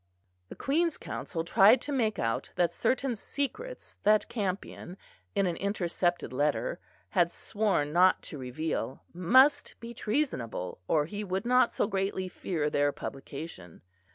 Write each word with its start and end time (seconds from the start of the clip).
The 0.49 0.55
Queen's 0.55 0.97
Counsel 0.97 1.43
tried 1.43 1.79
to 1.81 1.91
make 1.91 2.17
out 2.17 2.49
that 2.55 2.73
certain 2.73 3.15
secrets 3.15 3.97
that 4.01 4.27
Campion, 4.29 4.97
in 5.35 5.45
an 5.45 5.55
intercepted 5.57 6.33
letter, 6.33 6.79
had 7.09 7.29
sworn 7.31 7.93
not 7.93 8.23
to 8.23 8.39
reveal, 8.39 9.03
must 9.13 9.75
be 9.79 9.93
treasonable 9.93 10.81
or 10.87 11.05
he 11.05 11.23
would 11.23 11.45
not 11.45 11.71
so 11.71 11.85
greatly 11.85 12.27
fear 12.27 12.67
their 12.67 12.91
publication. 12.91 13.83